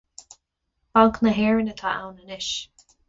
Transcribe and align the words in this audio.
Banc 0.95 1.15
na 1.27 1.33
hÉireann 1.41 1.71
atá 1.75 1.89
ann 2.01 2.19
anois 2.25 2.49